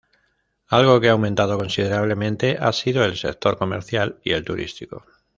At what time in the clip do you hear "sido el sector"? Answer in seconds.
2.73-3.59